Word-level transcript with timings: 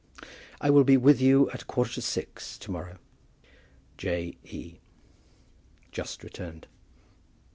"I 0.59 0.71
will 0.71 0.83
be 0.83 0.97
with 0.97 1.21
you 1.21 1.47
at 1.51 1.61
a 1.61 1.65
quarter 1.65 1.93
to 1.93 2.01
six 2.01 2.57
to 2.57 2.71
morrow. 2.71 2.97
J. 3.99 4.35
E. 4.43 4.79
Just 5.91 6.23
returned." 6.23 6.65